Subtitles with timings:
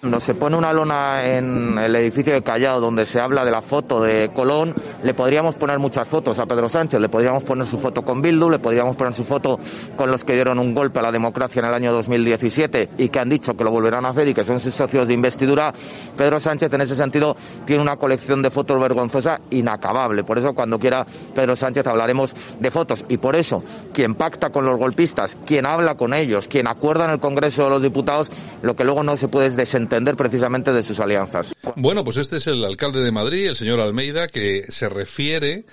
[0.00, 3.60] Cuando se pone una lona en el edificio de Callao donde se habla de la
[3.60, 7.78] foto de Colón, le podríamos poner muchas fotos a Pedro Sánchez, le podríamos poner su
[7.78, 9.60] foto con Bildu, le podríamos poner su foto
[9.96, 13.18] con los que dieron un golpe a la democracia en el año 2017 y que
[13.18, 15.74] han dicho que lo volverán a hacer y que son sus socios de investidura.
[16.16, 20.24] Pedro Sánchez en ese sentido tiene una colección de fotos vergonzosa inacabable.
[20.24, 23.62] Por eso cuando quiera Pedro Sánchez hablaremos de fotos y por eso
[23.92, 27.68] quien pacta con los golpistas, quien habla con ellos, quien acuerda en el Congreso de
[27.68, 28.30] los Diputados,
[28.62, 31.54] lo que luego no se puede es desentender precisamente de sus alianzas.
[31.76, 35.64] Bueno, pues este es el alcalde de Madrid, el señor Almeida, que se refiere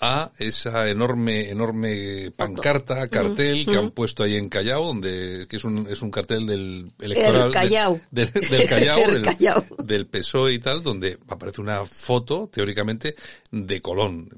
[0.00, 5.64] a esa enorme enorme pancarta, cartel que han puesto ahí en Callao, donde que es
[5.64, 8.00] un es un cartel del electoral El Callao.
[8.10, 9.64] del, del Callao, El del, Callao.
[9.78, 13.14] del PSOE y tal, donde aparece una foto teóricamente
[13.52, 14.28] de Colón.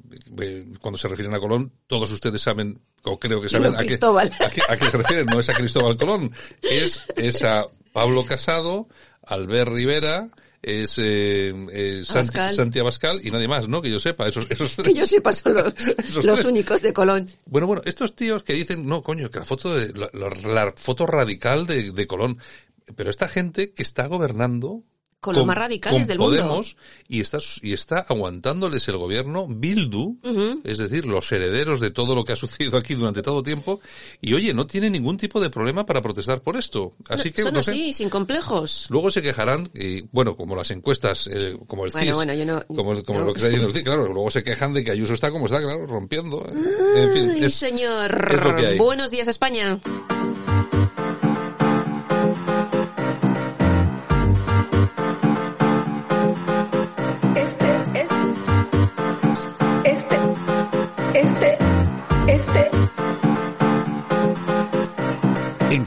[0.40, 4.50] Eh, Cuando se refieren a Colón, todos ustedes saben o creo que saben qué, a
[4.50, 6.30] qué a qué se refieren, no es a Cristóbal Colón,
[6.62, 8.88] es es a Pablo Casado,
[9.26, 10.28] Albert Rivera,
[10.62, 12.54] es eh, eh, Santi, Abascal.
[12.54, 13.80] Santi Abascal y nadie más, ¿no?
[13.82, 14.26] Que yo sepa.
[14.26, 15.54] Esos, esos Que yo sepa son
[16.24, 17.26] los, únicos de Colón.
[17.44, 20.72] Bueno, bueno, estos tíos que dicen, no, coño, que la foto de, la, la- la
[20.76, 22.38] foto radical de, de Colón.
[22.96, 24.82] Pero esta gente que está gobernando
[25.26, 26.36] Con los más radicales con del mundo.
[26.36, 26.76] Podemos
[27.08, 30.16] y está, y está aguantándoles el gobierno Bildu,
[30.64, 33.80] es decir, los herederos de todo lo que ha sucedido aquí durante todo tiempo.
[34.20, 36.92] Y oye, no tiene ningún tipo de problema para protestar por esto.
[37.08, 37.70] Así que, son no sé.
[37.72, 38.86] así, sin complejos.
[38.90, 42.44] Luego se quejarán, y bueno, como las encuestas, eh, como el Bueno, CIS, bueno, yo
[42.46, 43.24] no- como, como no.
[43.26, 45.46] lo que está diciendo el CIS, claro, luego se quejan de que Ayuso está como
[45.46, 46.44] está, claro, rompiendo.
[46.46, 47.02] eh.
[47.02, 48.28] En fin, Ay, es- señor.
[48.32, 48.78] es lo que hay.
[48.78, 49.80] Buenos días, España.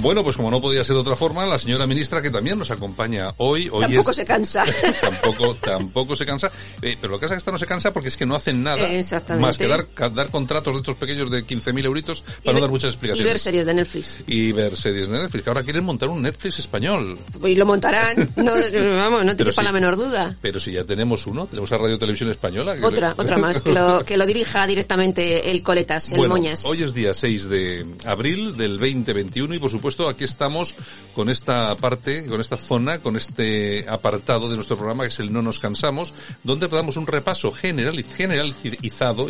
[0.00, 2.70] Bueno, pues como no podía ser de otra forma, la señora ministra que también nos
[2.70, 4.16] acompaña hoy, hoy Tampoco es...
[4.16, 4.64] se cansa.
[5.00, 6.50] tampoco, tampoco se cansa.
[6.82, 8.34] Eh, pero lo que pasa es que esta no se cansa porque es que no
[8.34, 9.46] hacen nada Exactamente.
[9.46, 12.60] más que dar, dar contratos de estos pequeños de 15.000 euritos para Y no ver-
[12.62, 13.42] dar muchas Y ver explicaciones.
[13.42, 14.18] series de Netflix.
[14.26, 15.42] Y ver series de Netflix.
[15.44, 17.18] que Ahora quieren montar un Netflix español.
[17.44, 18.28] Y lo montarán.
[18.36, 18.52] No,
[18.96, 20.36] vamos, no te quepa la menor duda.
[20.40, 22.76] Pero si ya tenemos uno, tenemos a Radio Televisión Española.
[22.76, 26.64] que Otra, otra más, que lo, que lo dirija directamente el Coletas, el bueno, Moñas.
[26.64, 30.74] hoy es día 6 de abril del 2021 y por supuesto aquí estamos
[31.14, 35.32] con esta parte, con esta zona, con este apartado de nuestro programa que es el
[35.32, 36.12] No nos cansamos,
[36.44, 39.26] donde damos un repaso general, generalizado,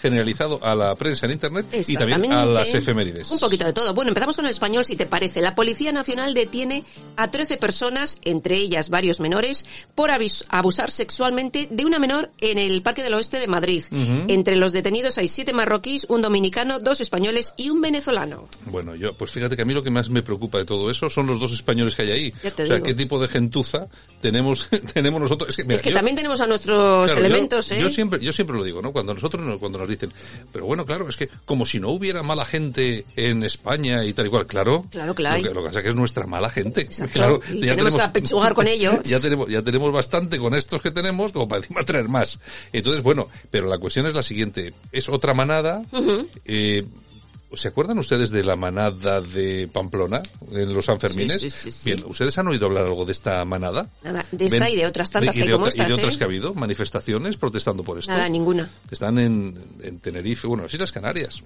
[0.00, 3.30] generalizado a la prensa en internet y también a las efemérides.
[3.30, 3.92] Un poquito de todo.
[3.94, 5.42] Bueno, empezamos con el español, si te parece.
[5.42, 6.84] La Policía Nacional detiene
[7.16, 12.82] a 13 personas, entre ellas varios menores, por abusar sexualmente de una menor en el
[12.82, 13.84] Parque del Oeste de Madrid.
[14.28, 18.48] Entre los detenidos hay siete marroquíes, un dominicano, dos españoles y un venezolano.
[18.66, 21.08] Bueno, yo, pues fíjate que a mí lo que más me preocupa de todo eso
[21.10, 22.34] son los dos españoles que hay ahí.
[22.42, 22.82] Ya o sea, digo.
[22.86, 23.86] qué tipo de gentuza
[24.20, 25.50] tenemos, tenemos nosotros.
[25.50, 27.90] Es que, mira, es que yo- también tenemos a nuestros Claro, yo- elementos, yo, ¿eh?
[27.90, 28.92] siempre, yo siempre lo digo, ¿no?
[28.92, 30.12] Cuando nosotros nos, cuando nos dicen,
[30.52, 34.26] pero bueno, claro, es que como si no hubiera mala gente en España y tal
[34.26, 34.86] y cual, claro.
[34.90, 35.42] Claro hay.
[35.42, 36.82] Lo que, lo que pasa es que es nuestra mala gente.
[36.82, 37.12] Exacto.
[37.12, 38.96] Claro, Y tenemos que apechugar con ellos.
[39.04, 42.38] Ya tenemos, ya tenemos bastante con estos que tenemos como para encima traer más.
[42.72, 44.72] Entonces, bueno, pero la cuestión es la siguiente.
[44.90, 45.82] Es otra manada,
[46.44, 46.84] eh,
[47.54, 50.22] ¿Se acuerdan ustedes de la manada de Pamplona
[50.52, 51.40] en los Sanfermines?
[51.40, 51.90] Sí, sí, sí.
[51.92, 53.86] Bien, ¿ustedes han oído hablar algo de esta manada?
[54.02, 55.88] Nada, de esta Ven- y de otras tantas y que de como otra- estas, Y
[55.88, 56.18] de otras ¿eh?
[56.18, 58.10] que ha habido, manifestaciones protestando por esto.
[58.10, 58.70] Nada, ninguna.
[58.90, 61.42] Están en, en Tenerife, bueno, las Islas Canarias.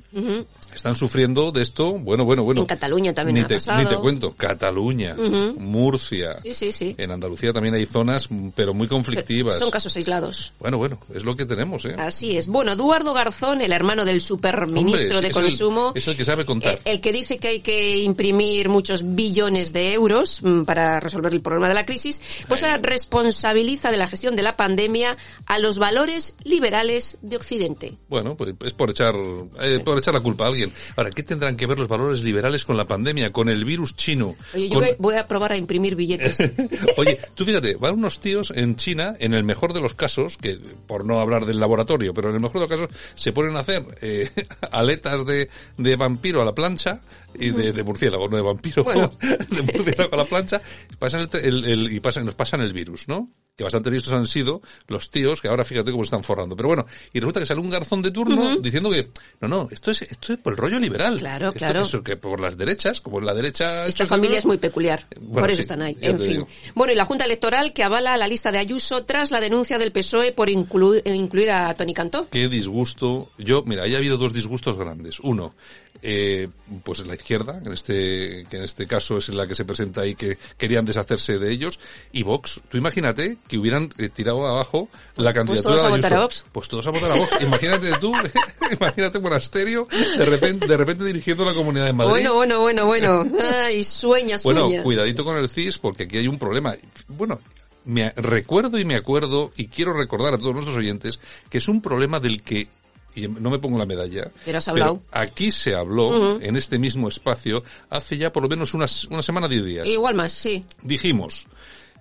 [0.74, 2.60] Están sufriendo de esto, bueno, bueno, bueno.
[2.62, 3.82] En Cataluña también ni ha te, pasado.
[3.82, 5.16] Ni te cuento, Cataluña,
[5.56, 6.38] Murcia.
[6.42, 6.94] Sí, sí, sí.
[6.98, 9.58] En Andalucía también hay zonas, pero muy conflictivas.
[9.58, 10.52] Son casos aislados.
[10.60, 11.94] Bueno, bueno, es lo que tenemos, ¿eh?
[11.98, 12.46] Así es.
[12.46, 16.74] Bueno, Eduardo Garzón, el hermano del superministro Hombre, de Consumo, Es el que sabe contar.
[16.74, 21.32] Eh, el que dice que hay que imprimir muchos billones de euros mm, para resolver
[21.32, 25.16] el problema de la crisis, pues ahora responsabiliza de la gestión de la pandemia
[25.46, 27.94] a los valores liberales de Occidente.
[28.08, 29.14] Bueno, pues es por echar,
[29.60, 30.72] eh, por echar la culpa a alguien.
[30.96, 34.36] Ahora, ¿qué tendrán que ver los valores liberales con la pandemia, con el virus chino?
[34.54, 36.38] Oye, yo con- voy- voy a probar a imprimir billetes.
[36.98, 40.58] Oye, tú fíjate, van unos tíos en China, en el mejor de los casos, que
[40.86, 43.60] por no hablar del laboratorio, pero en el mejor de los casos, se ponen a
[43.60, 44.28] hacer eh,
[44.70, 47.00] aletas de, de vampiro a la plancha
[47.34, 49.12] y de, de murciélago, no de vampiro, Bueno.
[49.20, 50.60] de murciélago a la plancha,
[50.98, 53.30] pasan el, el- el- y pasan, nos pasan el virus, ¿no?
[53.56, 56.54] Que bastante listos han sido los tíos que ahora fíjate cómo están forrando.
[56.54, 56.84] Pero bueno,
[57.14, 59.08] y resulta que sale un garzón de turno diciendo que,
[59.40, 61.16] no, no, esto es, esto es por el rollo liberal.
[61.18, 61.80] Claro, Esto- claro.
[61.80, 63.86] eso que por las derechas, como en la derecha...
[63.86, 65.06] Esta familia es muy peculiar.
[65.18, 65.96] Bueno, por eso sí, están ahí.
[66.02, 66.30] En fin.
[66.32, 66.46] digo.
[66.74, 69.90] Bueno, y la Junta Electoral que avala la lista de Ayuso tras la denuncia del
[69.90, 72.28] PSOE por inclu- incluir a Tony Cantó.
[72.30, 73.30] Qué disgusto.
[73.38, 75.18] Yo, mira, ahí ha habido dos disgustos grandes.
[75.20, 75.54] Uno,
[76.02, 76.48] eh,
[76.82, 80.14] pues la izquierda, en este, que en este caso es la que se presenta ahí,
[80.14, 81.80] que querían deshacerse de ellos,
[82.12, 82.60] y Vox.
[82.68, 86.20] Tú imagínate que hubieran eh, tirado abajo la candidatura todos a de votar Ayuso.
[86.20, 86.44] a Vox.
[86.52, 87.42] Pues todos a votar a Vox.
[87.42, 88.12] Imagínate tú,
[88.72, 92.12] imagínate monasterio, de repente, de repente dirigiendo la comunidad de Madrid.
[92.12, 93.26] Bueno, bueno, bueno, bueno.
[93.64, 94.62] Ay, sueña, sueña.
[94.62, 96.74] Bueno, cuidadito con el CIS porque aquí hay un problema.
[97.08, 97.40] Bueno,
[97.86, 101.80] me recuerdo y me acuerdo y quiero recordar a todos nuestros oyentes que es un
[101.80, 102.68] problema del que
[103.16, 104.30] y no me pongo la medalla.
[104.44, 105.02] Pero has hablado.
[105.10, 109.48] aquí se habló en este mismo espacio hace ya por lo menos unas, una semana,
[109.48, 109.88] diez días.
[109.88, 110.64] Igual más, sí.
[110.82, 111.46] Dijimos,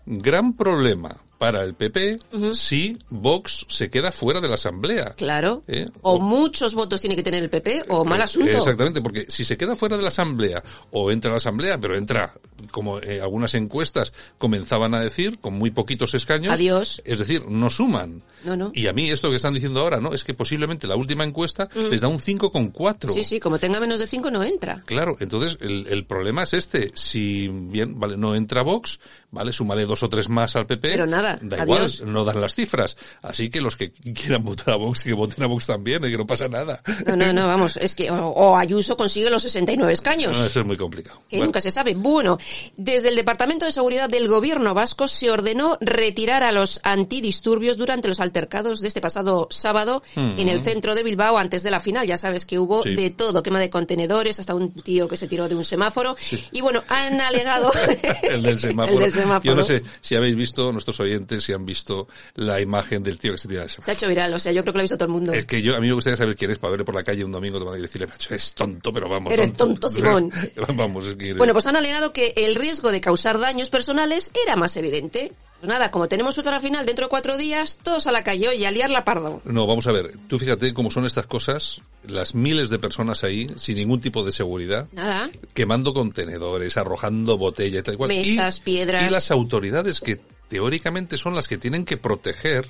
[0.05, 2.17] gran problema para el PP
[2.53, 5.13] si Vox se queda fuera de la Asamblea.
[5.15, 5.63] Claro.
[5.67, 5.85] ¿Eh?
[6.01, 8.49] O O- muchos votos tiene que tener el PP o mal asunto.
[8.51, 11.95] Exactamente, porque si se queda fuera de la asamblea o entra a la asamblea, pero
[11.95, 12.33] entra
[12.71, 16.53] como eh, algunas encuestas comenzaban a decir, con muy poquitos escaños.
[16.53, 17.01] Adiós.
[17.05, 18.23] Es decir, no suman.
[18.43, 18.71] No, no.
[18.73, 20.13] Y a mí esto que están diciendo ahora, ¿no?
[20.13, 23.09] Es que posiblemente la última encuesta les da un 5,4.
[23.13, 24.83] Sí, sí, como tenga menos de cinco no entra.
[24.85, 26.91] Claro, entonces el, el problema es este.
[26.95, 28.99] Si bien, vale, no entra Vox,
[29.31, 30.89] vale, súmale dos o tres más al PP.
[30.91, 31.95] Pero nada, Da adiós.
[31.99, 32.95] igual, no dan las cifras.
[33.21, 36.17] Así que los que quieran votar a Vox, que voten a Vox también, y que
[36.17, 36.81] no pasa nada.
[37.05, 40.37] No, no, no, vamos, es que o, o Ayuso consigue los 69 escaños.
[40.37, 41.21] No, eso es muy complicado.
[41.29, 41.93] que Bueno, nunca se sabe.
[41.95, 42.37] Bueno,
[42.77, 48.07] desde el Departamento de Seguridad del Gobierno vasco se ordenó retirar a los antidisturbios durante
[48.07, 52.05] los altercados de este pasado sábado en el centro de Bilbao antes de la final.
[52.05, 52.83] Ya sabes que hubo Mm.
[52.83, 52.95] Sí.
[52.95, 56.15] de todo, quema de contenedores, hasta un tío que se tiró de un semáforo.
[56.51, 57.71] Y bueno, han alegado...
[58.23, 58.95] el del semáforo.
[58.97, 59.43] El del semáforo.
[59.51, 63.33] Yo no sé si habéis visto, nuestros oyentes, si han visto la imagen del tío
[63.33, 64.97] que se tira Se ha hecho viral, o sea, yo creo que lo ha visto
[64.97, 65.33] todo el mundo.
[65.33, 67.23] Es que yo, a mí me gustaría saber quién es para verle por la calle
[67.23, 69.33] un domingo tomando y decirle, "Macho, es tonto, pero vamos.
[69.33, 70.31] Eres tonto, Simón.
[70.75, 71.33] vamos, es que...
[71.33, 75.33] Bueno, pues han alegado que el riesgo de causar daños personales era más evidente.
[75.59, 78.65] Pues nada, como tenemos otra final dentro de cuatro días, todos a la calle y
[78.65, 79.41] a liar la pardo.
[79.45, 80.11] No, vamos a ver.
[80.27, 84.31] Tú fíjate cómo son estas cosas, las miles de personas ahí, sin ningún tipo de
[84.31, 85.29] seguridad, Nada.
[85.53, 88.09] quemando contenedores, arrojando botellas, tal y cual.
[88.09, 89.07] Mesas, y, piedras.
[89.07, 92.69] Y las autoridades que teóricamente son las que tienen que proteger,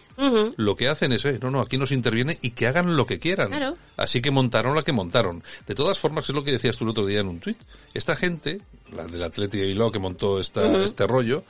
[0.57, 3.19] lo que hacen es, eh, no, no, aquí nos interviene y que hagan lo que
[3.19, 3.50] quieran.
[3.50, 3.77] Claro.
[3.98, 5.44] Así que montaron la que montaron.
[5.68, 7.57] De todas formas, es lo que decías tú el otro día en un tuit.
[7.94, 8.62] Esta gente,
[8.92, 11.44] la del Atleti de Bilbao que montó esta, este rollo,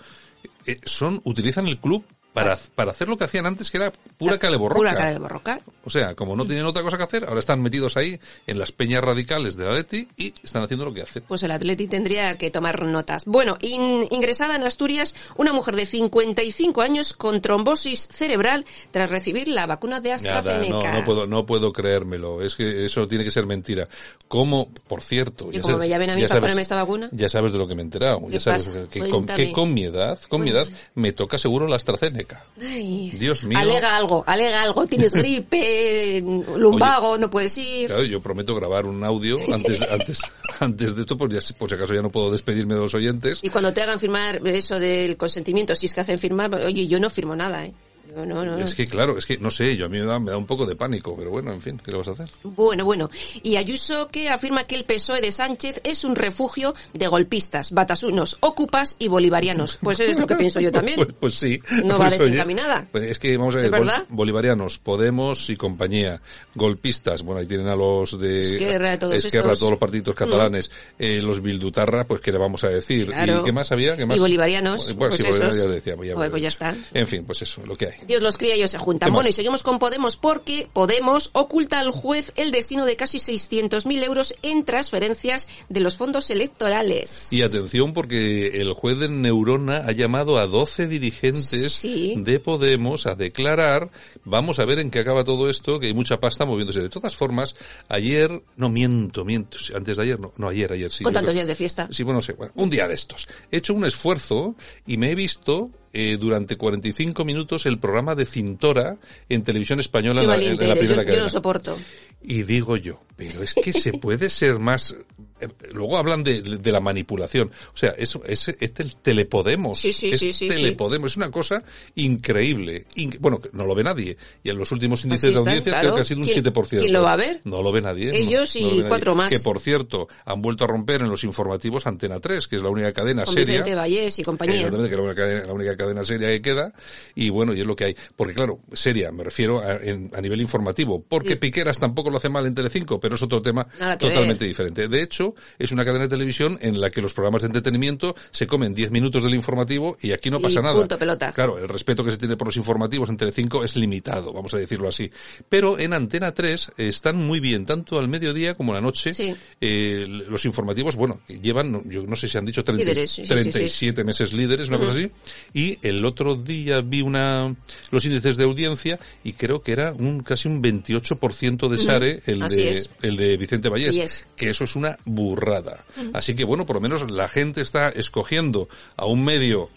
[0.66, 2.04] eh, son, utilizan el club
[2.36, 4.80] para, para hacer lo que hacían antes, que era pura caleborroca.
[4.80, 5.60] Pura cara de borroca.
[5.84, 8.72] O sea, como no tienen otra cosa que hacer, ahora están metidos ahí en las
[8.72, 11.24] peñas radicales de Atleti y están haciendo lo que hacen.
[11.28, 13.26] Pues el Atleti tendría que tomar notas.
[13.26, 19.48] Bueno, in- ingresada en Asturias, una mujer de 55 años con trombosis cerebral tras recibir
[19.48, 20.92] la vacuna de Nada, AstraZeneca.
[20.92, 22.42] no, no puedo, no puedo creérmelo.
[22.42, 23.88] Es que eso tiene que ser mentira.
[24.28, 25.50] ¿Cómo, por cierto?
[25.52, 27.10] Y ya como sabes- me llamen a mí para sabes- ponerme esta vacuna.
[27.12, 28.20] Ya sabes de lo que me he enterado.
[28.26, 28.90] ¿Qué Ya sabes pasa?
[28.90, 32.25] que, con, que con mi edad, con mi edad, me toca seguro la AstraZeneca.
[32.62, 33.12] Ay.
[33.12, 33.58] Dios mío.
[33.60, 34.86] Alega algo, alega algo.
[34.88, 36.24] Tienes gripe,
[36.58, 37.88] lumbago, no puedes ir.
[37.88, 40.22] Claro, yo prometo grabar un audio antes, antes,
[40.60, 43.40] antes de esto, por, ya- por si acaso ya no puedo despedirme de los oyentes.
[43.42, 47.00] Y cuando te hagan firmar eso del consentimiento, si es que hacen firmar, oye, yo
[47.00, 47.74] no firmo nada, ¿eh?
[48.16, 48.60] No, no, no.
[48.60, 50.46] Es que claro, es que no sé, yo a mí me da, me da un
[50.46, 52.28] poco de pánico, pero bueno, en fin, ¿qué le vas a hacer?
[52.44, 53.10] Bueno, bueno.
[53.44, 58.38] Y Ayuso que afirma que el PSOE de Sánchez es un refugio de golpistas, batasunos,
[58.42, 59.80] ocupas y bolivarianos.
[59.82, 60.96] Pues eso es lo que pienso yo también.
[61.06, 61.60] Pues, pues sí.
[61.84, 62.86] No Pues, va desencaminada.
[62.92, 66.22] pues es que vamos a ¿Es ver, bol- bolivarianos, Podemos y compañía,
[66.54, 69.60] golpistas, bueno, ahí tienen a los de Esquerra, todos Esquerra, estos.
[69.60, 73.08] todos los partidos catalanes, eh, los Bildutarra, pues qué le vamos a decir.
[73.08, 73.42] Claro.
[73.42, 73.96] ¿Y qué más había?
[73.98, 74.18] ¿Qué más?
[74.18, 75.66] Y bolivarianos, Bueno, sí, pues bolivarianos esos.
[75.70, 75.94] ya decía.
[76.06, 76.76] ya Pues- pues ya está.
[76.94, 77.94] En fin, pues eso, lo que hay.
[78.08, 79.10] Dios los cría y ellos se juntan.
[79.10, 83.18] ¿Qué Bueno, y seguimos con Podemos porque Podemos oculta al juez el destino de casi
[83.18, 87.26] 600.000 euros en transferencias de los fondos electorales.
[87.32, 92.16] Y atención porque el juez de Neurona ha llamado a 12 dirigentes Sí.
[92.18, 93.90] de Podemos a declarar,
[94.24, 96.82] vamos a ver en qué acaba todo esto, que hay mucha pasta moviéndose.
[96.82, 97.56] De todas formas,
[97.90, 101.04] ayer, no miento, miento, antes de ayer, no, no ayer, ayer sí.
[101.04, 101.88] Con tantos creo- días de fiesta.
[101.92, 103.28] Sí, bueno, no sé, bueno, un día de estos.
[103.52, 108.26] He hecho un esfuerzo y me he visto eh, durante 45 minutos el programa de
[108.26, 108.98] Cintora
[109.30, 111.30] en televisión española en la, valiente en la yo, primera yo cadena.
[111.30, 111.78] soporto.
[112.22, 114.94] Y digo yo, pero es que se puede ser más...
[115.40, 117.52] eh, Luego hablan de, de la manipulación.
[117.74, 119.80] O sea, eso es, es el telepodemos.
[119.80, 121.12] Sí, sí, es sí, sí, telepodemos.
[121.12, 121.64] Es una cosa
[121.96, 122.86] increíble.
[122.96, 124.18] Inc- bueno, no lo ve nadie.
[124.44, 125.88] Y en los últimos índices de audiencia claro.
[125.90, 126.68] creo que ha sido un ¿Quién- 7%.
[126.80, 127.42] quién lo va a ver?
[127.46, 128.12] No lo ve nadie.
[128.18, 128.84] Ellos no y nadie.
[128.88, 129.32] cuatro más.
[129.32, 132.70] Que por cierto, han vuelto a romper en los informativos Antena 3, que es la
[132.70, 133.54] única cadena Con seria.
[133.60, 134.56] Vicente Vallés y compañía.
[134.56, 136.74] Exactamente, que es la única, cadena, la única cadena seria que queda.
[137.16, 137.96] Y bueno, y es lo que hay.
[138.16, 141.04] Porque claro, seria, me refiero a, en- a nivel informativo.
[141.08, 141.36] Porque.
[141.36, 143.68] Piqueras tampoco lo hace mal en Telecinco, pero es otro tema
[144.00, 144.50] totalmente ver.
[144.50, 144.88] diferente.
[144.88, 145.25] De hecho,
[145.58, 148.92] es una cadena de televisión en la que los programas de entretenimiento se comen 10
[148.92, 150.76] minutos del informativo y aquí no Y pasa nada.
[150.76, 151.32] punto pelota.
[151.34, 154.58] Claro, el respeto que se tiene por los informativos en Telecinco es limitado, vamos a
[154.58, 155.10] decirlo así.
[155.50, 159.14] Pero en Antena 3 están muy bien, tanto al mediodía como a la noche.
[159.14, 159.34] Sí.
[159.62, 163.28] Eh, los informativos, bueno, llevan, yo no sé si han dicho 30 Líderes, sí, sí,
[163.28, 165.10] sí, 37 meses líderes, una cosa así.
[165.54, 167.56] Y el otro día vi una
[167.92, 172.42] los índices de audiencia y creo que era un casi un 28% de Sare, el
[172.42, 172.90] Así de es.
[173.02, 174.26] el de Vicente Vallés, Vallés.
[174.36, 175.86] que eso es una burrada.
[176.14, 178.68] Así que bueno, por lo menos la gente está escogiendo
[178.98, 179.70] a un medio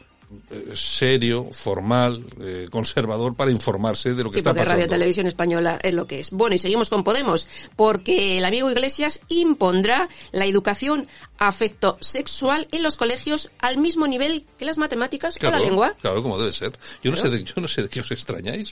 [0.74, 4.76] serio, formal, eh, conservador para informarse de lo que Sí, está porque pasando.
[4.82, 6.30] Radio Televisión Española es lo que es.
[6.30, 11.08] Bueno, y seguimos con Podemos, porque el amigo Iglesias impondrá la educación
[11.38, 15.94] afecto sexual en los colegios al mismo nivel que las matemáticas o Claro, la lengua.
[16.00, 16.76] claro, como debe ser.
[17.02, 18.70] Yo no sé de, yo no sé de qué os extrañáis.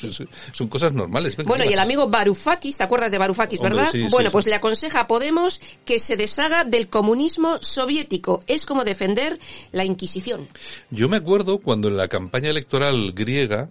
[0.52, 1.36] Son- cosas normales.
[1.36, 3.92] Venga, Bueno, ¿qué y el amigo Varoufakis, ¿te acuerdas de Varoufakis, Hombre, verdad?
[3.92, 4.32] sí, sí, bueno, sí.
[4.32, 8.42] pues le aconseja a Podemos que se deshaga del comunismo soviético.
[8.48, 9.38] Es como defender
[9.72, 10.48] la Inquisición.
[10.90, 13.68] Yo me acuerdo cuando en la campaña electoral griega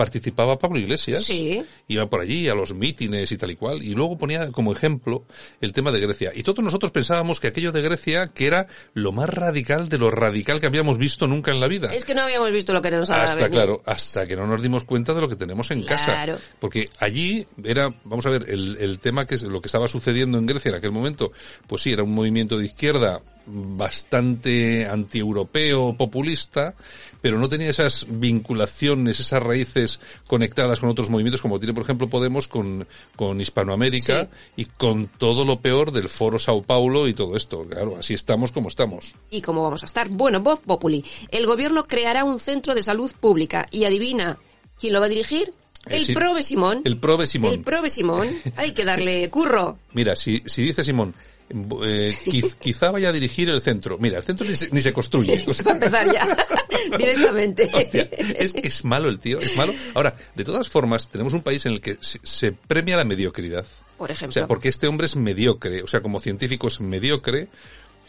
[0.00, 1.22] participaba Pablo Iglesias.
[1.24, 1.62] Sí.
[1.86, 3.82] Iba por allí a los mítines y tal y cual.
[3.82, 5.26] Y luego ponía como ejemplo
[5.60, 6.32] el tema de Grecia.
[6.34, 10.10] Y todos nosotros pensábamos que aquello de Grecia que era lo más radical de lo
[10.10, 11.92] radical que habíamos visto nunca en la vida.
[11.92, 14.62] Es que no habíamos visto lo que nos ha Hasta, claro, hasta que no nos
[14.62, 16.36] dimos cuenta de lo que tenemos en Claro.
[16.36, 16.38] casa.
[16.58, 20.38] Porque allí era, vamos a ver, el, el tema que es lo que estaba sucediendo
[20.38, 21.30] en Grecia en aquel momento,
[21.66, 26.74] pues sí, era un movimiento de izquierda bastante antieuropeo, populista,
[27.20, 29.89] pero no tenía esas vinculaciones, esas raíces
[30.26, 35.44] conectadas con otros movimientos, como tiene, por ejemplo, Podemos con, con Hispanoamérica y con todo
[35.44, 37.64] lo peor del Foro Sao Paulo y todo esto.
[37.64, 39.14] Claro, así estamos como estamos.
[39.30, 40.08] ¿Y cómo vamos a estar?
[40.08, 41.04] Bueno, Voz Populi.
[41.30, 43.66] El gobierno creará un centro de salud pública.
[43.70, 44.38] Y adivina,
[44.78, 45.52] ¿quién lo va a dirigir?
[45.86, 46.14] Eh, El sí.
[46.14, 46.82] Prove Simón.
[46.84, 47.52] El Prove Simón.
[47.52, 48.28] El Prove Simón.
[48.56, 49.78] Hay que darle curro.
[49.92, 51.14] Mira, si, si dice Simón,
[51.50, 53.98] eh, quiz- quizá vaya a dirigir el centro.
[53.98, 55.44] Mira, el centro ni se, ni se construye.
[55.46, 56.46] O sea, Para empezar ya.
[56.98, 57.70] Directamente.
[57.72, 59.74] hostia, es que es malo el tío, es malo.
[59.94, 63.66] Ahora, de todas formas, tenemos un país en el que se, se premia la mediocridad.
[63.98, 64.32] Por O ejemplo.
[64.32, 67.48] sea, porque este hombre es mediocre, o sea, como científico es mediocre,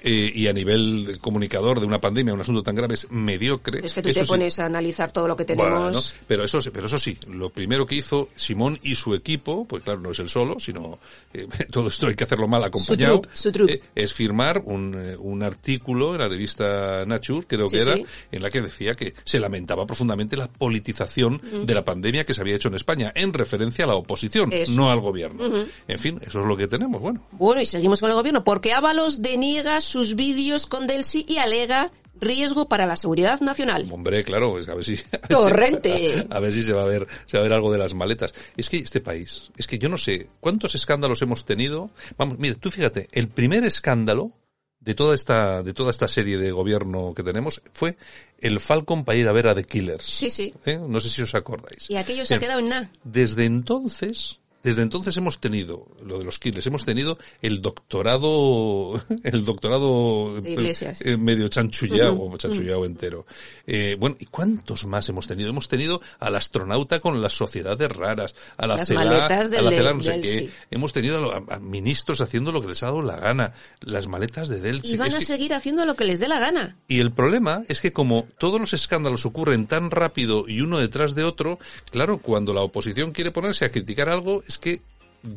[0.04, 3.82] eh, y a nivel comunicador de una pandemia, un asunto tan grave, es mediocre.
[3.86, 4.30] es que tú Eso te sí.
[4.30, 5.82] pones a analizar todo lo que tenemos.
[5.82, 9.66] Bueno, pero eso, sí- pero eso sí, lo primero que hizo Simón y su equipo,
[9.66, 11.00] pues claro, no es él solo, sino
[11.34, 16.14] eh, todo esto hay que hacerlo mal acompañado, su eh, es firmar un, un artículo
[16.14, 18.06] en la revista Nature, creo Sí, que era, sí.
[18.32, 22.42] en la que decía que se lamentaba profundamente la politización de la pandemia que se
[22.42, 24.72] había hecho en España, en referencia a la oposición, Eso.
[24.74, 25.44] no al gobierno.
[25.88, 27.22] En fin, eso es lo que tenemos, bueno.
[27.32, 31.92] Bueno, y seguimos con el gobierno, porque Ábalos deniega sus vídeos con Delsi y alega
[32.20, 33.88] riesgo para la seguridad nacional.
[33.92, 34.94] Hombre, claro, es que a ver si...
[35.12, 36.28] a ver si- Torrente.
[36.30, 38.34] A ver si se va a ver, se va a ver algo de las maletas.
[38.56, 41.90] Es que este país, es que yo no sé cuántos escándalos hemos tenido.
[42.18, 44.32] Vamos, mira, tú fíjate, el primer escándalo
[44.80, 47.98] de toda esta, de toda esta serie de gobierno que tenemos fue
[48.40, 50.04] el Falcon para ir a ver a The Killers.
[50.06, 50.54] Sí, sí.
[50.66, 50.80] ¿Eh?
[50.88, 51.90] No sé si os acordáis.
[51.90, 52.92] Y aquello se ha quedado en nada.
[53.04, 59.46] Desde entonces, desde entonces hemos tenido, lo de los Killers, hemos tenido el doctorado, el
[59.46, 61.02] doctorado Iglesias.
[61.06, 63.26] eh, medio chanchullao, o chanchullao entero.
[63.68, 65.50] Eh, bueno, ¿y cuántos más hemos tenido?
[65.50, 69.30] Hemos tenido al astronauta con las sociedades raras, a la Las CELA, a
[69.62, 70.40] la CELA no sé qué.
[70.40, 70.50] sí.
[70.72, 74.50] Hemos tenido a, a ministros haciendo lo que les ha dado la gana, las maletas
[74.50, 74.94] de Delphi.
[74.94, 76.78] Y van Es a que- seguir haciendo lo que les dé la gana.
[76.88, 81.16] y el problema es que como todos los escándalos ocurren tan rápido y uno detrás
[81.16, 81.60] de otro,
[81.92, 84.82] claro, cuando la oposición quiere ponerse a criticar algo, es que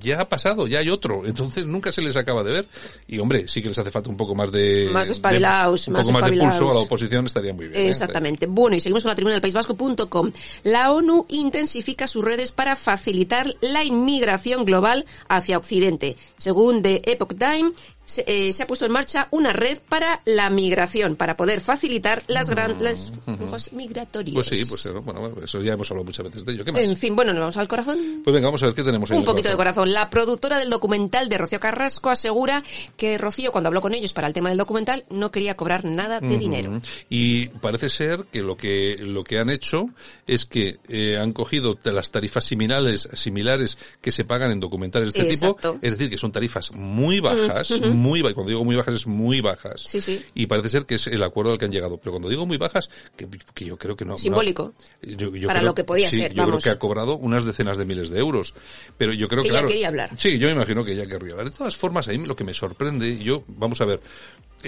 [0.01, 2.69] ya ha pasado, ya hay otro, entonces nunca se les acaba de ver.
[3.07, 4.89] Y hombre, sí que les hace falta un poco más de...
[4.93, 7.81] Más espabilados, un más poco más de pulso a la oposición estaría muy bien.
[7.81, 7.89] ¿eh?
[7.91, 8.47] Exactamente.
[8.47, 10.33] Bueno, y seguimos con la tribuna del País Vasco.com.
[10.63, 16.17] La ONU intensifica sus redes para facilitar la inmigración global hacia Occidente.
[16.37, 17.73] Según The Epoch Time,
[18.05, 22.23] se, eh, se ha puesto en marcha una red para la migración, para poder facilitar
[22.27, 24.35] las grandes flujos migratorios.
[24.35, 26.65] Pues sí, pues bueno, eso ya hemos hablado muchas veces de ello.
[26.65, 26.83] ¿Qué más?
[26.83, 27.99] En fin, bueno, nos vamos al corazón.
[28.23, 29.19] Pues venga, vamos a ver qué tenemos ahí.
[29.19, 29.85] Un poquito de corazón.
[29.85, 29.95] corazón.
[29.95, 32.63] La productora del documental de Rocío Carrasco asegura
[32.97, 36.21] que Rocío, cuando habló con ellos para el tema del documental, no quería cobrar nada
[36.21, 36.71] de dinero.
[36.71, 36.81] Ujú.
[37.09, 39.87] Y parece ser que lo que lo que han hecho
[40.27, 45.21] es que eh, han cogido las tarifas similares similares que se pagan en documentales de
[45.21, 45.73] este Exacto.
[45.73, 49.07] tipo, es decir, que son tarifas muy bajas, muy ba- cuando digo muy bajas es
[49.07, 49.83] muy bajas.
[49.87, 50.23] Sí, sí.
[50.35, 52.59] Y parece ser que es el acuerdo al que han llegado, pero cuando digo muy
[52.59, 54.13] bajas, que, que yo creo que no.
[54.13, 54.75] no- Simbólico.
[55.03, 57.45] yo- yo Para creo- lo que podía sí, ser, Yo creo que ha cobrado unas
[57.45, 58.55] decenas de miles de euros.
[58.99, 60.11] Pero yo creo Que ella claro, quería hablar.
[60.19, 61.51] Sí, yo me imagino que ella querría hablar.
[61.51, 64.01] De todas formas, a mí lo que me sorprende, yo, vamos a ver,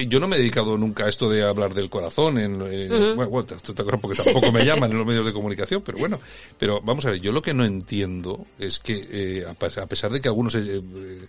[0.07, 3.31] yo no me he dedicado nunca a esto de hablar del corazón, en, en- bueno,
[3.31, 6.21] bueno, te- te- te- porque tampoco me llaman en los medios de comunicación, pero bueno,
[6.59, 9.87] pero vamos a ver, yo lo que no entiendo es que, eh, a pe- a
[9.87, 11.27] pesar de que algunos eh, eh,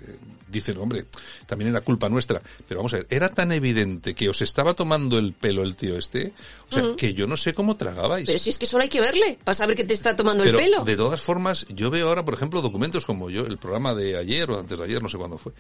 [0.50, 1.06] dicen, hombre,
[1.46, 5.18] también era culpa nuestra, pero vamos a ver, era tan evidente que os estaba tomando
[5.18, 6.34] el pelo el tío este,
[6.70, 8.26] o sea, que yo no sé cómo tragabais.
[8.26, 10.60] Pero si es que solo hay que verle para saber que te está tomando Pero
[10.60, 10.84] el pelo.
[10.84, 14.50] de todas formas, yo veo ahora, por ejemplo, documentos como yo, el programa de ayer
[14.52, 15.54] o antes de ayer, no sé cuándo fue,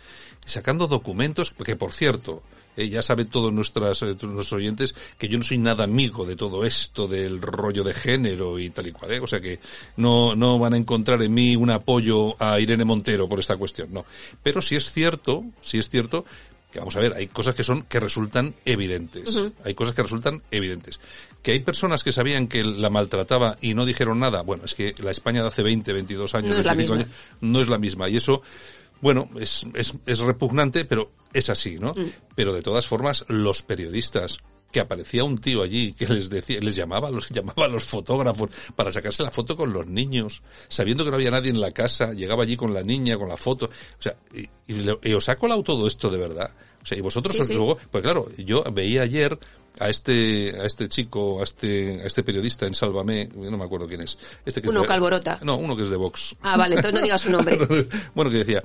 [0.45, 2.41] sacando documentos que, por cierto,
[2.77, 6.35] eh, ya saben todos nuestras, eh, nuestros oyentes que yo no soy nada amigo de
[6.35, 9.19] todo esto del rollo de género y tal y cual, ¿eh?
[9.19, 9.59] o sea que
[9.97, 13.89] no, no van a encontrar en mí un apoyo a Irene Montero por esta cuestión,
[13.91, 14.05] no.
[14.41, 16.23] Pero sí es cierto, sí es cierto
[16.71, 19.41] que vamos a ver, hay cosas que son que resultan evidentes.
[19.63, 20.99] Hay cosas que resultan evidentes.
[21.41, 24.41] Que hay personas que sabían que la maltrataba y no dijeron nada.
[24.41, 27.05] Bueno, es que la España de hace 20, 22 años, No es la 25 misma.
[27.05, 28.09] años, no es la misma.
[28.09, 28.41] Y eso,
[29.01, 31.93] bueno, es, es, es repugnante, pero es así, ¿no?
[31.93, 32.09] Mm.
[32.35, 34.37] Pero de todas formas, los periodistas
[34.71, 38.49] que aparecía un tío allí que les decía, les llamaba, los llamaba a los fotógrafos
[38.75, 42.11] para sacarse la foto con los niños, sabiendo que no había nadie en la casa,
[42.13, 45.37] llegaba allí con la niña, con la foto, o sea, y, y y os ha
[45.37, 46.51] colado todo esto de verdad.
[46.81, 47.53] O sea, y vosotros Sí, os- sí.
[47.53, 49.37] luego, pues claro, yo veía ayer
[49.79, 53.65] a este, a este chico, a este, a este periodista en Sálvame, yo no me
[53.65, 54.17] acuerdo quién es.
[54.45, 55.39] Este que es Uno de- Calborota.
[55.43, 56.35] No, uno que es de Vox.
[56.41, 57.57] Ah, vale, entonces no digas su nombre.
[58.15, 58.63] bueno, que decía,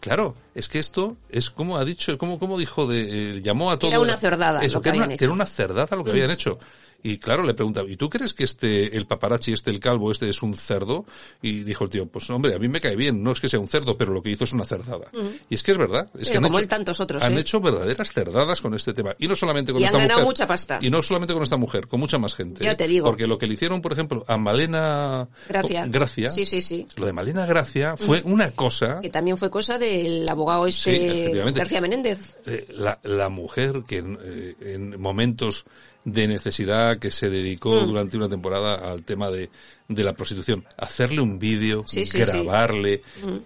[0.00, 3.78] claro, es que esto es como ha dicho, como, como dijo de, eh, llamó a
[3.78, 3.90] todo.
[3.90, 5.18] era una cerdada Eso, lo que, que habían una, hecho.
[5.18, 6.58] que era una cerdada lo que habían hecho.
[7.02, 10.28] Y claro, le preguntaba, ¿y tú crees que este, el paparazzi, este, el calvo, este
[10.28, 11.04] es un cerdo?
[11.40, 13.60] Y dijo el tío, pues hombre, a mí me cae bien, no es que sea
[13.60, 15.06] un cerdo, pero lo que hizo es una cerdada.
[15.48, 16.08] Y es que es verdad.
[16.14, 17.40] Es Pero que han como hecho, tantos otros, Han ¿eh?
[17.40, 19.14] hecho verdaderas cerdadas con este tema.
[19.20, 20.32] Y no solamente con Y han esta ganado mujer.
[20.46, 20.78] Mucha pasta.
[20.80, 22.64] Y no solamente con esta mujer, con mucha más gente.
[22.64, 22.76] Ya ¿eh?
[22.76, 23.06] te digo.
[23.06, 25.86] Porque lo que le hicieron, por ejemplo, a Malena Gracia.
[25.86, 26.86] Gracia Sí, sí, sí.
[26.96, 31.20] lo de Malena Gracia fue una cosa Que también fue cosa del abogado Sí, este
[31.20, 31.58] efectivamente.
[31.60, 32.36] García Menéndez.
[32.46, 35.64] eh, la, la mujer que en, eh, en momentos
[36.04, 37.86] de necesidad que se dedicó Mm.
[37.88, 39.50] durante una temporada al tema de,
[39.88, 43.36] de la prostitución, hacerle un vídeo, Sí, sí, grabarle, Mm.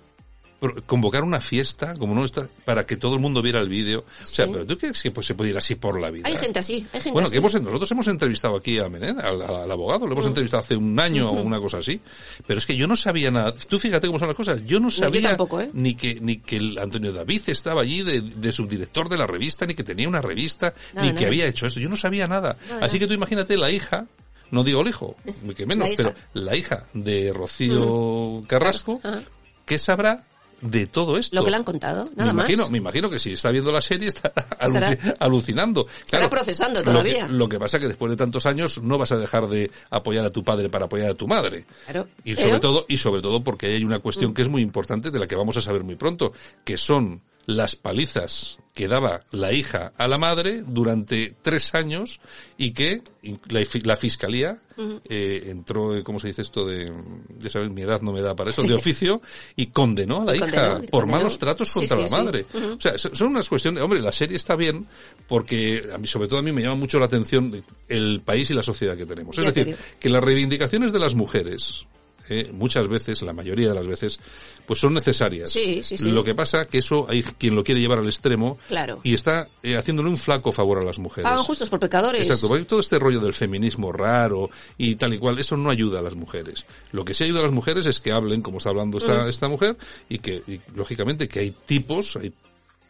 [0.87, 4.01] Convocar una fiesta como no está para que todo el mundo viera el vídeo.
[4.01, 4.53] O sea, Sí.
[4.53, 6.29] pero tú crees que pues, se puede ir así por la vida.
[6.29, 7.33] Hay gente así, hay gente Bueno, así.
[7.35, 10.99] que hemos, nosotros hemos entrevistado aquí a Menéndez, al, abogado, lo hemos entrevistado hace un
[11.01, 12.01] año o una cosa así,
[12.47, 13.55] pero es que yo no sabía nada.
[13.55, 14.63] Tú fíjate cómo son las cosas.
[14.67, 15.71] Yo no yo sabía tampoco, ¿eh?
[15.73, 19.67] ni que ni que el Antonio David estaba allí de, de subdirector de la revista,
[19.67, 21.81] ni que tenía una revista, Nada, ni que había hecho esto.
[21.81, 22.57] Yo no sabía nada.
[22.69, 24.07] Nada, Así que tú imagínate la hija,
[24.51, 25.17] no digo el hijo,
[25.57, 29.23] que menos, La pero la hija de Rocío Carrasco, Ajá.
[29.67, 30.25] ¿qué sabrá
[30.61, 31.35] de todo esto?
[31.37, 32.49] Lo que le han contado, nada me más.
[32.51, 35.87] Imagino, me imagino que si está viendo la serie está aluci- alucinando.
[36.05, 37.29] Estará procesando lo que- todavía.
[37.29, 40.31] Lo que, pasa que después de tantos años no vas a dejar de apoyar a
[40.31, 41.65] tu padre para apoyar a tu madre.
[41.85, 42.09] Claro.
[42.25, 45.11] Y Pero- sobre todo, y sobre todo porque hay una cuestión que es muy importante
[45.11, 46.33] de la que vamos a saber muy pronto,
[46.65, 52.19] que son las palizas que daba la hija a la madre durante tres años
[52.57, 53.03] y que
[53.49, 54.57] la, la fiscalía
[55.07, 56.67] eh, entró, eh, ¿cómo se dice esto?
[56.67, 56.91] De,
[57.51, 59.21] saber, mi edad no me da para eso, de oficio
[59.55, 61.19] y condenó a la hija condenó, por condenó.
[61.19, 62.15] malos tratos contra sí, la sí.
[62.15, 62.47] madre.
[62.55, 64.87] O sea, so- son unas cuestiones, hombre, la serie está bien
[65.29, 68.55] porque a mí, sobre todo a mí me llama mucho la atención el país y
[68.55, 69.37] la sociedad que tenemos.
[69.37, 71.85] Es Ya decir, que las reivindicaciones de las mujeres,
[72.31, 74.19] eh, muchas veces, la mayoría de las veces,
[74.67, 75.51] pues son necesarias.
[75.51, 76.11] Sí, sí, sí.
[76.11, 79.01] Lo que pasa que eso hay quien lo quiere llevar al extremo Claro.
[79.03, 81.25] y está eh, haciéndole un flaco favor a las mujeres.
[81.29, 82.23] Pagan justos por pecadores.
[82.23, 85.99] Exacto, porque todo este rollo del feminismo raro y tal y cual, eso no ayuda
[85.99, 86.65] a las mujeres.
[86.93, 89.01] Lo que sí ayuda a las mujeres es que hablen como está hablando Mm.
[89.01, 89.77] esta, esta mujer
[90.09, 92.33] y que, y, lógicamente, que hay tipos, hay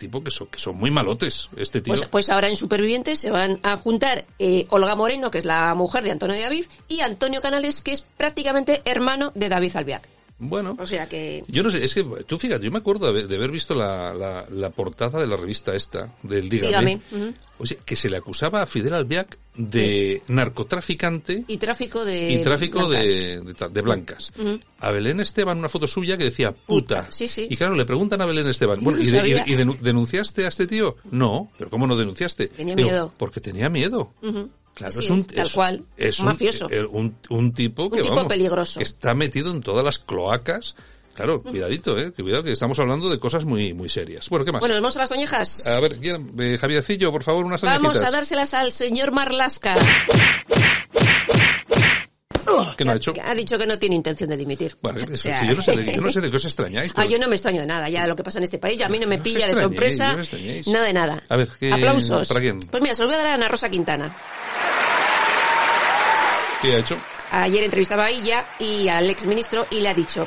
[0.00, 1.48] tipos que son, que son muy malotes.
[1.56, 1.94] Este tío.
[1.94, 5.72] Pues, pues ahora en Supervivientes se van a juntar eh, Olga Moreno, que es la
[5.76, 10.08] mujer de Antonio David, y Antonio Canales, que es prácticamente hermano de David Albiac.
[10.40, 10.76] Bueno.
[10.80, 11.44] O sea que...
[11.48, 13.74] Yo no sé, es que tú fíjate, yo me acuerdo de haber, de haber visto
[13.74, 16.68] la, la, la portada de la revista esta, del Dígame.
[16.70, 17.00] Dígame.
[17.26, 17.34] ujú.
[17.58, 22.32] O sea, que se le acusaba a Fidel Albiac de narcotraficante Y tráfico de...
[22.32, 23.04] y tráfico blancas.
[23.10, 24.32] de, de, blancas.
[24.80, 27.06] A Belén Esteban una foto suya que decía puta.
[27.10, 27.46] Sí, sí.
[27.50, 30.48] Y claro, le preguntan a Belén Esteban, bueno, no ¿y, y- y denu- denunciaste a
[30.48, 30.96] este tío?
[31.10, 32.46] No, pero ¿cómo no denunciaste?
[32.48, 33.12] Tenía Digo, miedo.
[33.18, 34.12] Porque tenía miedo.
[34.74, 36.68] Claro, es un es, tal es- cual, es un mafioso.
[36.70, 38.78] eh, un, un tipo que tipo vamos, peligroso.
[38.78, 40.74] que está metido en todas las cloacas.
[41.14, 44.28] Claro, cuidadito, eh, que cuidado que estamos hablando de cosas muy muy serias.
[44.30, 44.60] Bueno, ¿qué más?
[44.60, 45.66] Bueno, vamos a las toñejas.
[45.66, 45.98] a ver.
[46.02, 48.08] Eh, Javiercillo, por favor, unas Vamos toñejitas.
[48.08, 49.74] a dárselas al señor Marlasca.
[52.76, 53.12] ¿Qué no ha hecho?
[53.22, 54.76] Ha dicho que no tiene intención de dimitir.
[54.82, 56.44] Bueno, eso, O sea, sí, yo, no sé de, yo no sé de qué os
[56.44, 56.90] extrañáis.
[56.92, 58.78] Ah, pero- yo no me extraño de nada, ya lo que pasa en este país,
[58.78, 61.22] ya a mí no me No pilla de sorpresa, no nada de nada.
[61.28, 62.28] A ver, ¿qué- Aplausos.
[62.28, 62.58] para quién?
[62.60, 64.14] Pues mira, se lo voy a dar a Ana Rosa Quintana.
[66.62, 66.96] ¿Qué ha hecho?
[67.30, 70.26] Ayer entrevistaba a ella y al exministro y le ha dicho,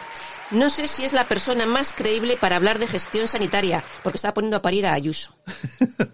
[0.52, 4.34] no sé si es la persona más creíble para hablar de gestión sanitaria, porque estaba
[4.34, 5.36] poniendo a parir a Ayuso.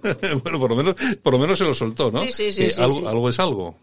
[0.43, 2.21] bueno, por lo menos, por lo menos se lo soltó, ¿no?
[2.23, 3.05] Sí, sí, sí, Que sí, algo, sí.
[3.05, 3.75] algo es algo.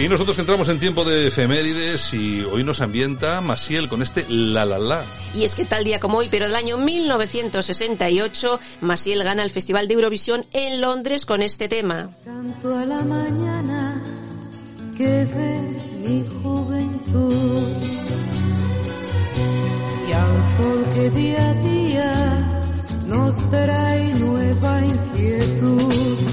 [0.00, 4.24] Y nosotros que entramos en tiempo de efemérides y hoy nos ambienta Masiel con este
[4.30, 5.04] la la la.
[5.34, 9.88] Y es que tal día como hoy, pero del año 1968, Masiel gana el Festival
[9.88, 12.08] de Eurovisión en Londres con este tema.
[12.24, 14.02] Canto a la mañana
[14.96, 15.60] que ve
[16.00, 17.66] mi juventud
[20.08, 22.48] y al sol que día a día
[23.06, 26.29] nos trae nueva inquietud.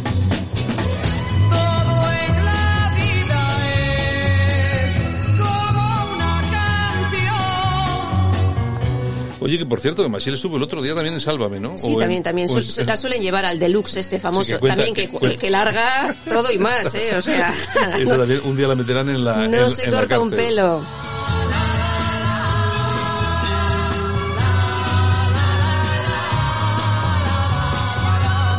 [9.48, 11.78] Oye, que por cierto, que Masiel estuvo el otro día también en Sálvame, ¿no?
[11.78, 12.50] Sí, O en- también, también.
[12.50, 14.44] en- Su- la suelen llevar al deluxe este famoso.
[14.44, 15.40] Sí, que cuenta- también que, que cuenta.
[15.40, 17.16] que larga todo y más, ¿eh?
[17.18, 17.54] O sea,
[18.06, 20.82] también un día la meterán en la no en- se la corta un pelo.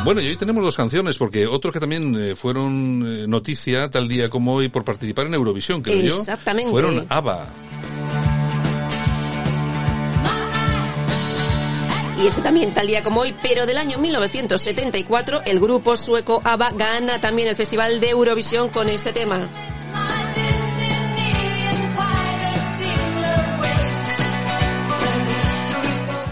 [0.04, 4.08] Bueno, y hoy tenemos dos canciones, porque otros que también eh, fueron eh, noticia tal
[4.08, 6.70] día como hoy por participar en Eurovisión, creo yo, Exactamente.
[6.70, 7.46] fueron ABBA.
[12.20, 16.40] Y es que también tal día como hoy, pero del año 1974, el grupo sueco
[16.42, 19.48] ABBA gana también el Festival de Eurovisión con este tema.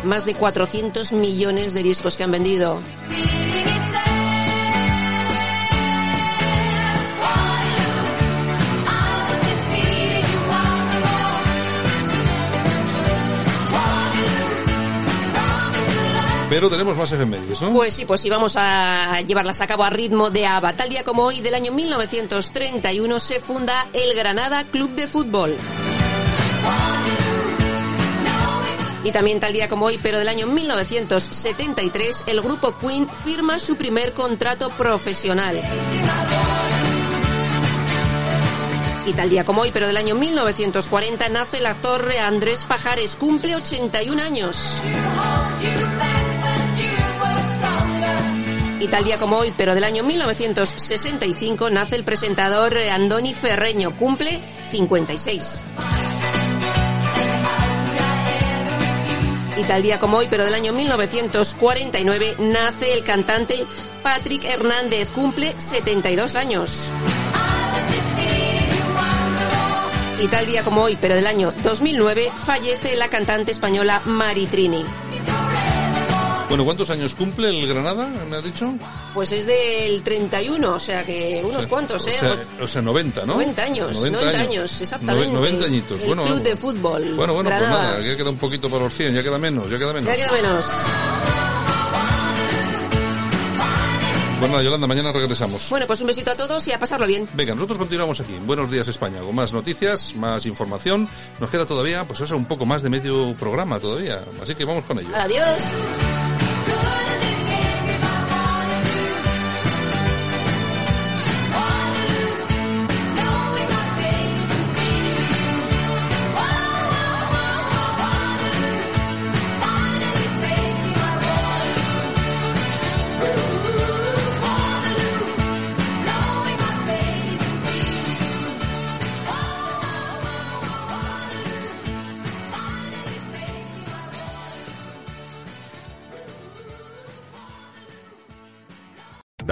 [0.03, 2.81] Más de 400 millones de discos que han vendido.
[16.57, 17.71] Pero tenemos más efemérides, ¿no?
[17.71, 20.73] Pues sí, pues sí, vamos a llevarlas a cabo a ritmo de ABBA.
[20.73, 25.55] Tal día como hoy, del año 1931, se funda el Granada Club de Fútbol.
[29.05, 33.77] Y también tal día como hoy, pero del año 1973, el grupo Queen firma su
[33.77, 35.63] primer contrato profesional.
[39.05, 43.57] Y tal día como hoy, pero del año 1940, nace el actor Andrés Pajares, cumple
[43.57, 44.81] 81 años.
[48.79, 54.41] Y tal día como hoy, pero del año 1965, nace el presentador Andoni Ferreño, cumple
[54.71, 55.61] 56.
[59.59, 63.65] Y tal día como hoy, pero del año 1949, nace el cantante
[64.03, 66.89] Patrick Hernández, cumple 72 años.
[70.23, 74.85] Y tal día como hoy, pero del año 2009, fallece la cantante española Maritrini.
[76.49, 78.73] Bueno, ¿cuántos años cumple el Granada, me has dicho?
[79.13, 82.11] Pues es del 31, o sea que unos cuantos, ¿eh?
[82.17, 83.35] O sea, o sea, 90, ¿no?
[83.35, 85.29] 90 años, 90 años, exactamente.
[85.29, 86.23] Nove- 90 añitos, El bueno.
[86.23, 86.49] club bueno.
[86.51, 87.71] de fútbol, Bueno, bueno, Granada.
[87.71, 90.07] pues nada, ya queda un poquito para los 100, ya queda menos, ya queda menos.
[90.09, 90.67] Ya queda menos.
[94.39, 95.69] Bueno, nada, Yolanda, mañana regresamos.
[95.71, 97.27] Bueno, pues un besito a todos y a pasarlo bien.
[97.35, 98.35] Venga, nosotros continuamos aquí.
[98.35, 101.09] en Buenos días España, con más noticias, más información.
[101.41, 104.21] Nos queda todavía, pues eso, un poco más de medio programa todavía.
[104.43, 105.09] Así que vamos con ello.
[105.17, 105.59] Adiós.